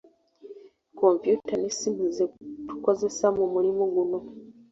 [0.97, 2.25] Kompyuta n'essimu ze
[2.69, 4.19] tukozesa mu mulimu guno.